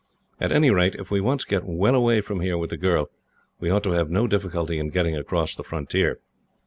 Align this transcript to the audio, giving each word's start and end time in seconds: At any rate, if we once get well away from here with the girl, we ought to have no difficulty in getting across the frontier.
At 0.39 0.51
any 0.51 0.71
rate, 0.71 0.95
if 0.95 1.11
we 1.11 1.21
once 1.21 1.43
get 1.43 1.63
well 1.63 1.93
away 1.93 2.21
from 2.21 2.39
here 2.39 2.57
with 2.57 2.71
the 2.71 2.75
girl, 2.77 3.11
we 3.59 3.69
ought 3.69 3.83
to 3.83 3.91
have 3.91 4.09
no 4.09 4.25
difficulty 4.25 4.79
in 4.79 4.89
getting 4.89 5.15
across 5.15 5.55
the 5.55 5.63
frontier. 5.63 6.19